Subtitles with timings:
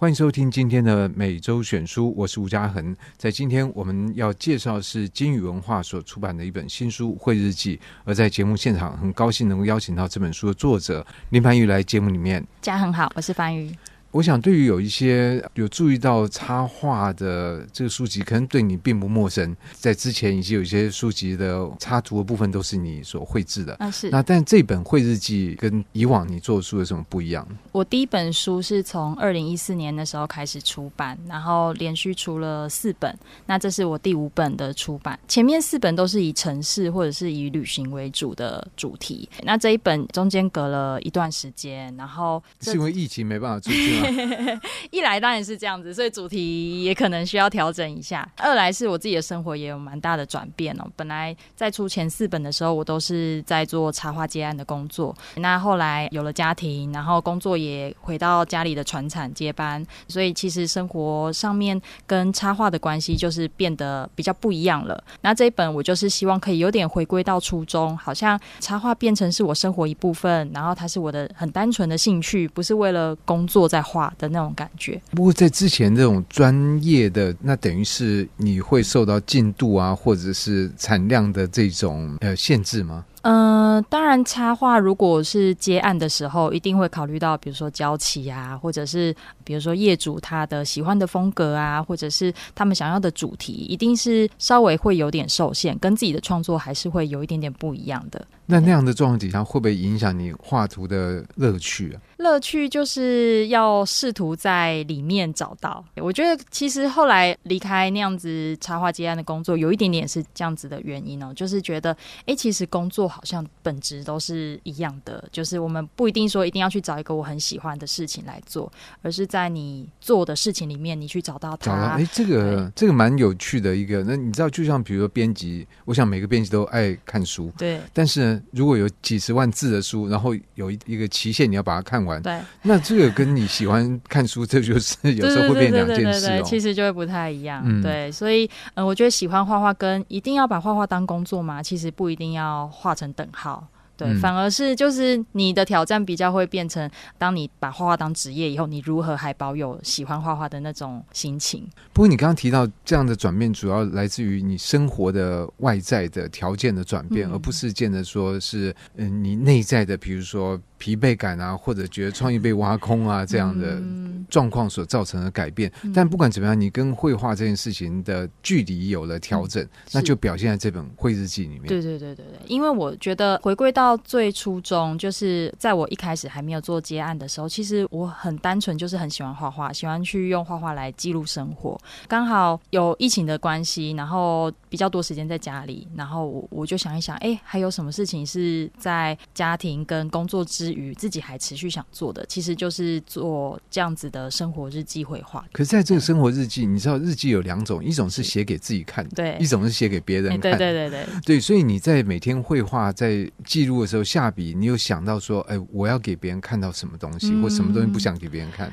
[0.00, 2.96] 欢迎收听今天的每周选书，我是吴嘉恒。
[3.16, 12.46] 在今天我们要介绍是金宇文化所出版的一本新书《会日记》，而在节目现场很高兴能够邀请到这本书的作者林凡瑜来节目里面。
[12.62, 13.74] 嘉恒好，我是凡瑜。
[14.10, 19.54] 我想，对于有一些有注意到插画的这个书籍，可能对你并不陌生。
[19.74, 23.74] 在之前，已经有一些书籍的插图的部分都是你所绘制的。
[23.74, 24.08] 啊，是。
[24.08, 27.46] 那但这本绘日记跟以往你做的书有什么不一样？
[27.70, 33.14] 我第一本书是从二零一四年的时候开始出版，然后连续出了四本。
[33.44, 35.18] 那这是我第五本的出版。
[35.28, 39.28] 前面四本都是以城市或者是以旅行为主的主题。
[39.42, 43.97] 那这一本中间隔了一段时间，然后是因为疫情没办法出去。
[44.90, 48.28] 一来当然是这样子，所以主题也可能需要调整一下。
[48.36, 50.84] 二来是我自己的生活也有蛮大的转变哦。
[50.96, 55.14] 本来在出前四本的时候，我都是在做插画接案的工作。
[55.36, 65.02] 那后来有了家庭，然后工作也回到家里的船产接班，所以其实生活上面跟插画的关系就是变得比较不一样了。
[65.20, 75.00] 那这一本我就是希望可以有点回归到初衷，好像插画变成是我生活一部分，然后它是我的很单纯的兴趣，不是为了工作在画的那种感觉。
[75.12, 83.04] 不过在之前这种专业的，那等于是你会受到进度啊，或者是产量的这种呃限制吗？
[83.22, 98.24] 嗯、当然，插画如果是接案的时候，一定会考虑到，比如说交期啊，或者是比如说业主他的喜欢的风格啊，或者是他们想要的主题，一定是稍微会有点受限，跟自己的创作还是会有一点点不一样的。
[98.46, 102.00] 那那样的状况底下，会不会影响你画图的乐趣啊？
[102.16, 105.84] 乐趣就是要试图在里面找到。
[105.96, 118.70] 我觉得其实后来离开那样子插画接案的工作，有一点点是这样子的原因哦，就是觉得，哎，其实工作好像本质都是一样的，就是我们不一定说一定要去找一个我很喜欢的事情来做，
[119.02, 121.72] 而是在你做的事情里面，你去找到它。
[121.72, 124.02] 哎，这个这个蛮有趣的一个。
[124.04, 127.80] 那你知道，就像比如说编辑，我想每个编辑都爱看书，对。
[127.92, 132.20] 但是呢，如果有几十万字的书，然后有一一个期限，你要把它看完。
[132.22, 136.42] 对，那这个跟你喜欢看书，这就是有时候会变两件事哦。
[136.44, 137.62] 其实就会不太一样。
[137.64, 138.44] 嗯、对，所以
[138.74, 143.68] 嗯、呃，我觉得喜欢画画跟一定要把画画当工作嘛，其实不一定要画成等号。
[143.98, 146.88] 对，反而是就是你的挑战比较会变成，
[147.18, 151.68] 当你把画画当职业以后，你如何还保有喜欢画画的那种心情？
[151.92, 160.58] 不过你刚刚提到这样的转变，主要来自于你生活的外在的条件的转变，嗯、而不是见得说是嗯你内在的，比如说。
[160.78, 163.82] 疲惫感啊，或者觉得创意被挖空啊，这样的
[164.30, 165.68] 状况所造成的改变。
[165.82, 171.64] 嗯、但不管怎么样，你跟绘画这件事情的距离有了调整，嗯、那就表现在这本绘日记里面。
[171.66, 181.78] 对对对对对，因为我觉得回归到最初衷，就是在我一开始还没有做接案的时候，其实我很单纯，就是很喜欢画画，喜欢去用画画来记录生活。
[182.06, 195.44] 刚好有疫情的关系，然后比较多时间在家里，然后我我就想一想，哎，还有什么事情是在家庭跟工作之余自己还持续想做的，其实就是做这样子的生活日记绘画。
[195.52, 201.40] 可是在这个生活日记，你知道日记有两种，一种是写给自己看，对；一种是写给别人看，对对对对对。
[201.40, 208.72] 所以你在每天绘画、在记录的时候下笔，你有想到说，哎，我要给别人看到什么东西，或什么东西不想给别人看？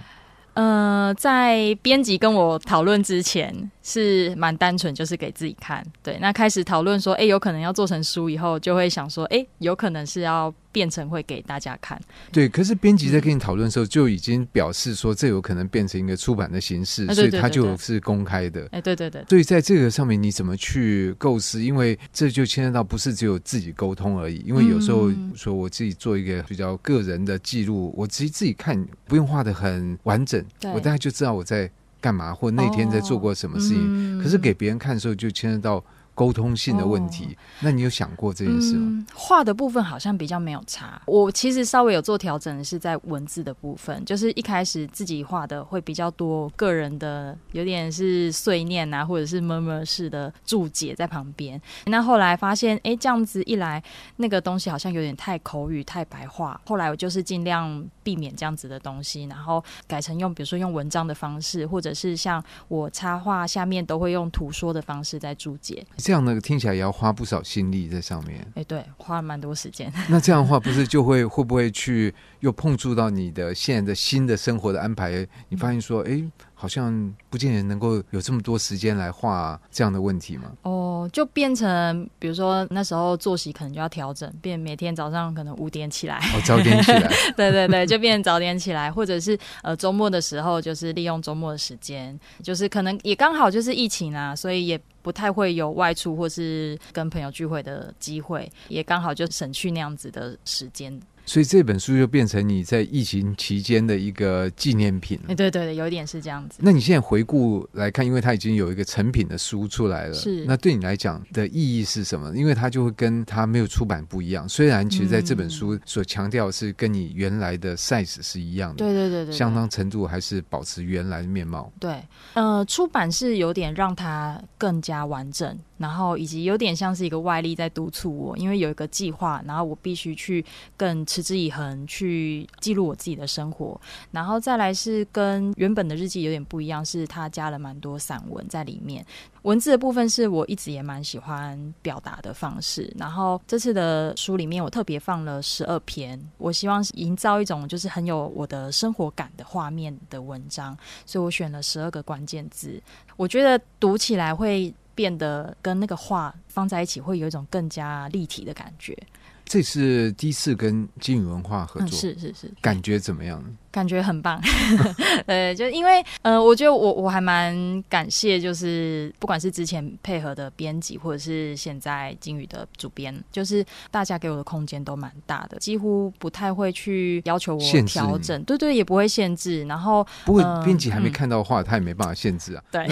[0.53, 3.69] 呃，在编辑跟我讨论之前。
[3.87, 5.85] 是蛮单纯，就是给自己看。
[6.01, 11.97] 对，那开始讨论说，哎、欸，有可能要做成书以后，就会想说，哎、欸，有可能是要变成会给大家看。
[12.33, 18.67] 对，可是编辑在跟你讨论的时候，就已经表示说，这有可能变成一个出版的形式，嗯、所以它就是公开的。
[18.73, 19.23] 哎，对对对。
[19.29, 21.63] 所以在这个上面，你怎么去构思？
[21.63, 24.43] 因为这就牵涉到不是只有自己沟通而已。
[24.45, 30.43] 因为有时候说我自己做一个比较个人的记录，我自己自己看，不用画的很完整，
[30.73, 31.71] 我大概就知道我在。
[32.01, 32.31] 干嘛？
[32.31, 33.79] 或那天在做过什么事情？
[33.79, 35.83] 哦嗯、可是给别人看的时候，就牵涉到。
[36.15, 38.81] 沟通性的问题，哦、那你有想过这件事吗？
[38.85, 40.99] 嗯、画的部分好像比较没有差。
[41.05, 51.61] 我其实稍微有做调整的是在文字的部分，就是一开始自己画的会比较多个人的，有点是碎念啊，或者是 murmur 式的注解在旁边。
[51.87, 53.83] 那后来发现，哎，这样子一来，
[54.15, 56.59] 那个东西好像有点太口语、太白话。
[56.65, 65.85] 后来我就是尽量避免这样子的东西，然后改成用，比如说用文章的方式，或者是像我插画下面都会用图说的方式在注解。
[66.05, 68.45] 这样呢，听起来也要花不少心力在上面。
[68.53, 69.91] 哎，对，花了蛮多时间。
[70.07, 75.27] 那这样的话，不是就会会不会去又碰触到你的现在的新的生活的安排？
[75.49, 76.23] 你发现说，哎，
[76.55, 80.51] 好像不见得能够有这么多时间来画这样的问题吗？
[80.63, 100.99] 哦，就变成比如说那时候作息可能就要调整，变每天早上可能五点起来，哦，早点起来， 对对对，就变早点起来，或者是呃周末的时候就是利用周末的时间，就是可能也刚好就是疫情啊，所以也不太会有外出或是跟朋友聚会的机会，也刚好就省去那样子的时间。
[101.25, 105.35] 所以这本书就变成你在疫情期间的一个纪念品了。
[105.35, 106.59] 对对对，有一点是这样子。
[106.61, 110.45] 那你现在回顾来看，因为它已经有一个成品的书出来了，是。
[110.45, 112.35] 那对你来讲的意义是什么？
[112.35, 114.47] 因为它就会跟它没有出版不一样。
[114.47, 121.71] 虽然其实在这本书所强调是跟你原来的 size 是一样的，对对对对，相当程度还是保持原来的面貌。
[121.79, 122.01] 对，
[122.33, 125.57] 呃，出版是有点让它更加完整。
[125.77, 130.43] 然后以及有点像是一个外力在督促我，因为有一个计划，然后我必须去
[130.77, 133.79] 更持之以恒去记录我自己的生活。
[134.11, 139.05] 然后再来是跟原本的日记有点不一样，是它加了蛮多散文在里面。
[139.41, 142.91] 文字的部分是我一直也蛮喜欢表达的方式。
[142.97, 150.75] 然后这次的书里面，我特别放了十二篇，我希望营造一种就是很有我的生活感的画面的文章，
[151.05, 152.81] 所以我选了十二个关键字。
[153.17, 154.73] 我觉得读起来会。
[154.95, 158.97] 变得跟那个画放在一起，会有一种更加立体的感觉。
[159.43, 163.43] 这是第一次跟金宇文化合作，嗯、是是是，感觉怎么样？
[163.75, 164.41] 感觉很棒，
[165.27, 179.65] 对，就因为呃，我觉得我我还蛮感谢，就是不管是之前配合的编辑，或者是现在金宇的主编，就是大家给我的空间都蛮大的，几乎不太会去要求我调整，对对，也不会限制。
[179.65, 182.63] 然后不过编辑还没看到画，嗯、他也没办法限制啊。
[182.71, 182.87] 对，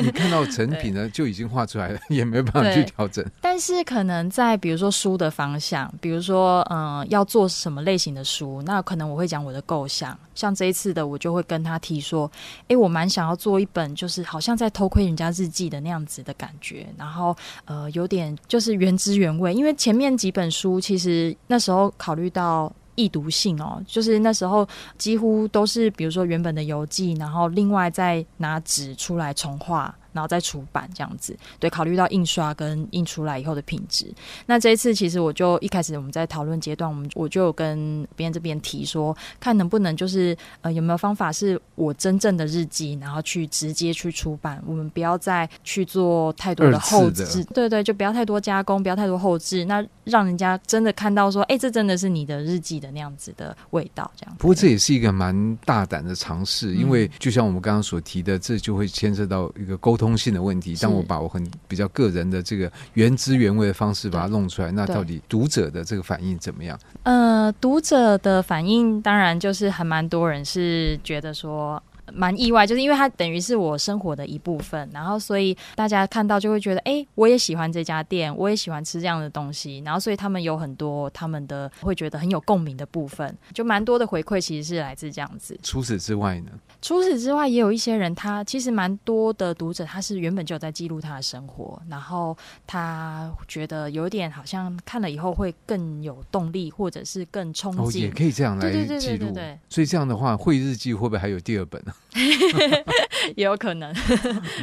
[0.00, 3.24] 你看到成品呢， 就已经画出来了，也没办法去调整。
[3.40, 10.16] 但是可能在比如说书的方向，比如说嗯、呃，要做什么类型的书，那可能我会讲我的构想。
[10.34, 12.30] 像这一次的，我就会跟他提说，
[12.68, 19.52] 诶，我蛮想要做一本，就是好像在偷窥人家日记的那样子的感觉，然后呃，有点就是原汁原味。
[19.52, 29.94] 因为前面几本书，其实那时候考虑到易读性哦，就是那时候几乎都是，比如说原本的游记，然后另外再拿纸出来重画。
[30.12, 34.06] 然后再出版这样子，对，考虑到印刷跟印出来以后的品质。
[34.46, 54.34] 那这一次其实我就一开始我们在讨论阶段，我们我就有跟别人这边提说，看能不能就是呃有没有方法是我真正的日记，然后去直接去出版，我们不要再去做太多的后置，对对，就不要太多加工，不要太多后置，那让人家真的看到说，哎，这真的是你的日记的那样子的味道，这样。
[54.38, 59.96] 不过这也是一个蛮大胆的尝试，因为就像我们刚刚所提的，这就会牵涉到一个沟。
[60.00, 66.78] 通信的问题，但我把我很比较个人的这个原汁原味的方式把它弄出来，那到底读者的这个反应怎么样？
[67.02, 71.80] 呃，读者的反应当然就是还蛮多人是觉得说。
[72.14, 85.58] 蛮意外，就是因为它等于是我生活的一部分，然后所以大家看到就会觉得，哎，我也喜欢这家店，我也喜欢吃这样的东西，然后所以他们有很多他们的会觉得很有共鸣的部分，就蛮多的回馈其实是来自这样子。
[85.62, 86.50] 除此之外呢？
[86.82, 92.36] 除此之外，也有一些人，他其实蛮多的读者，他是原本就有在记录他的生活，然后
[92.66, 98.00] 他觉得有点好像看了以后会更有动力，或者是更冲击。
[98.00, 98.86] 哦，也可以这样来记录。
[98.86, 99.58] 对对对对对对。
[99.68, 101.92] 所以这样的话，会日记会不会还有第二本呢？
[103.36, 103.94] 也有可能，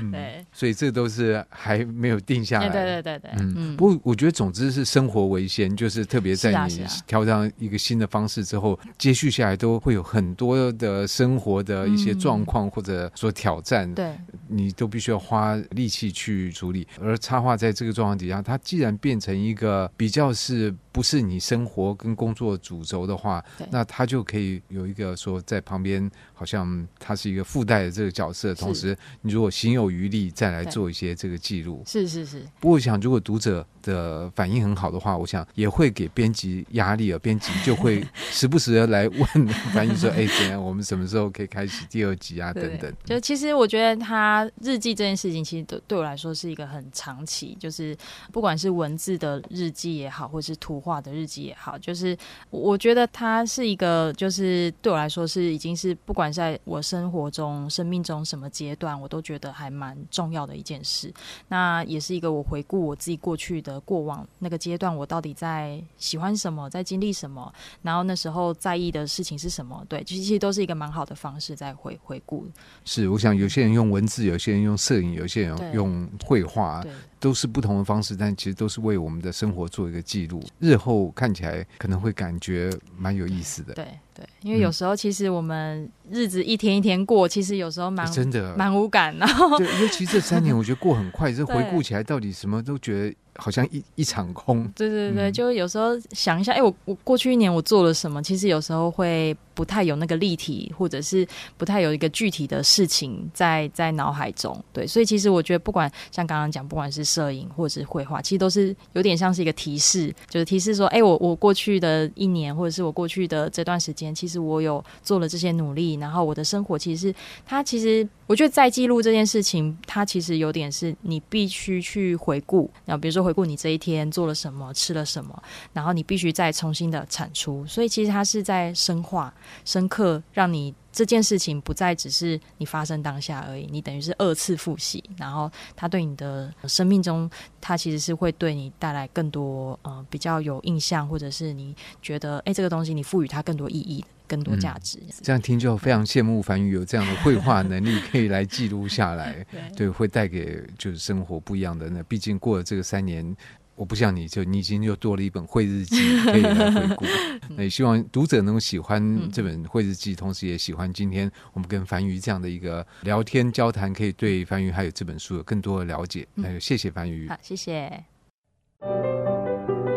[0.02, 2.68] 嗯，对，所以这都是还没有定下来。
[2.70, 16.86] 对对对对，嗯，嗯，不过我觉得总之是生活为先，就是特别在你挑上一个新的方式之后，啊啊，接续下来都会有很多的生活的一些状况或者说挑战，对，嗯，你都必须要花力气去处理。
[17.00, 28.56] 而插画在这个状况底下，它既然变成一个比较是不是你生活跟工作主轴的话，那他就可以有一个说在旁边，好像他是一个附带的这个角色。
[28.56, 32.40] 同时，你如果心有余力，再来做一些这个记录，是是是。
[32.60, 37.20] 不过，我想如果读者的反应很好的话，我想也会给编辑压力啊。
[37.20, 40.60] 编辑就会 时不时的来问 翻译说：“哎，怎样？
[40.60, 42.92] 我们什么时候可以开始第二集啊？”等等。
[43.06, 47.96] 就其实我觉得他日记这件事情，其实对对我来说是一个很长期，就是
[48.32, 52.18] 不管是文字的日记也好，或是图画的日记也好，就是
[52.50, 61.14] 我觉得它是一个，就是对我来说是已经是不管在我生活中、生命中什么阶段，我都觉得还蛮重要的一件事。
[61.50, 69.86] 那也是一个我回顾我自己过去的过往那个阶段，我到底在喜欢什么，在经历什么，然后那时候在意的事情是什么？
[69.90, 72.48] 对，其实其实都是一个蛮好的方式在回回顾。
[72.86, 76.84] 是，我想有些人用文字，有些人用摄影，有些人用绘画。
[77.20, 80.44] 都是不同的方式，但其实都是为我们的生活做一个记录。
[80.60, 83.74] 日后看起来可能会感觉蛮有意思的。
[83.74, 93.16] 对，对，因为有时候其实我们日子一天一天过，其实有时候蛮真的蛮无感，然后对，尤其这三年，我觉得过很快， 就回顾起来，到底什么都觉得。
[93.40, 94.68] 好像一一场空。
[94.76, 98.20] 对对对，嗯、就有时候想一下，哎，我我过去一年我做了什么？
[98.24, 101.24] 其实有时候会不太有那个立体，或者是
[101.56, 104.60] 不太有一个具体的事情在在脑海中。
[104.74, 117.14] 对，所以其实我觉得，不管像刚刚讲，不管是摄影或者是绘画，其实都是有点像是一个提示，就是提示说，哎，我我过去的一年，或者是我过去的这段时间，其实我有做了这些努力，然后我的生活其实
[117.46, 118.08] 它其实。
[118.28, 127.66] 我觉得在记录这件事情，它其实有点是你必须去回顾，然后比如说回顾你这一天做了什么，吃了什么，然后你必须再重新的产出。
[127.66, 129.34] 所以其实它是在深化、
[129.64, 137.30] 深刻，让你这件事情不再只是你发生当下而已，你等于是二次复习，然后它对你的生命中，
[137.62, 144.04] 它其实是会对你带来更多呃比较有印象，或者是你觉得哎这个东西你赋予它更多意义。
[144.30, 149.46] 更多价值、 这样听就非常羡慕凡宇有这样的绘画能力，可以来记录下来。
[149.74, 151.90] 对，会带给就是生活不一样的。
[151.90, 153.34] 那毕竟过了这个三年，
[153.78, 157.06] 我不像你就你已经又多了一本绘日记 可以来回顾。
[157.56, 166.28] 那也希望读者能够喜欢这本绘日记，同时也喜欢今天我们跟樊瑜这样的一个聊天交谈，可以对樊瑜还有这本书有更多的了解。
[166.34, 168.04] 那就谢谢樊瑜，好，谢谢。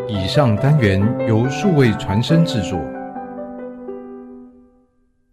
[0.07, 3.00] 以上单元由数位传声制作。